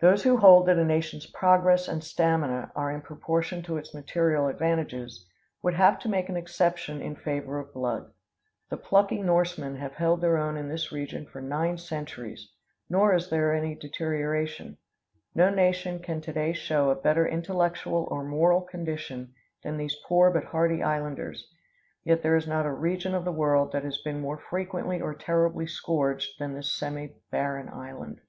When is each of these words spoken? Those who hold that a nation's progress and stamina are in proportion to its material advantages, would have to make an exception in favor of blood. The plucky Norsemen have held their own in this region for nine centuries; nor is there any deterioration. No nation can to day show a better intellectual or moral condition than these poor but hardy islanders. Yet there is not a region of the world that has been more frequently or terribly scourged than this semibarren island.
Those 0.00 0.22
who 0.22 0.38
hold 0.38 0.64
that 0.68 0.78
a 0.78 0.84
nation's 0.86 1.26
progress 1.26 1.86
and 1.86 2.02
stamina 2.02 2.72
are 2.74 2.90
in 2.90 3.02
proportion 3.02 3.62
to 3.64 3.76
its 3.76 3.92
material 3.92 4.48
advantages, 4.48 5.28
would 5.62 5.74
have 5.74 5.98
to 5.98 6.08
make 6.08 6.30
an 6.30 6.36
exception 6.38 7.02
in 7.02 7.14
favor 7.14 7.58
of 7.60 7.74
blood. 7.74 8.10
The 8.70 8.78
plucky 8.78 9.20
Norsemen 9.20 9.76
have 9.76 9.96
held 9.96 10.22
their 10.22 10.38
own 10.38 10.56
in 10.56 10.70
this 10.70 10.90
region 10.92 11.26
for 11.26 11.42
nine 11.42 11.76
centuries; 11.76 12.50
nor 12.88 13.14
is 13.14 13.28
there 13.28 13.52
any 13.52 13.74
deterioration. 13.74 14.78
No 15.34 15.50
nation 15.50 15.98
can 15.98 16.22
to 16.22 16.32
day 16.32 16.54
show 16.54 16.88
a 16.88 16.94
better 16.94 17.28
intellectual 17.28 18.08
or 18.10 18.24
moral 18.24 18.62
condition 18.62 19.34
than 19.62 19.76
these 19.76 19.94
poor 20.06 20.30
but 20.30 20.44
hardy 20.44 20.82
islanders. 20.82 21.46
Yet 22.02 22.22
there 22.22 22.36
is 22.36 22.46
not 22.48 22.64
a 22.64 22.72
region 22.72 23.14
of 23.14 23.26
the 23.26 23.30
world 23.32 23.72
that 23.72 23.84
has 23.84 23.98
been 24.00 24.20
more 24.22 24.38
frequently 24.38 25.02
or 25.02 25.14
terribly 25.14 25.66
scourged 25.66 26.38
than 26.38 26.54
this 26.54 26.72
semibarren 26.74 27.68
island. 27.70 28.22